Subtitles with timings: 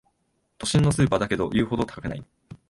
[0.57, 2.25] 都心のスーパーだけど言うほど高くない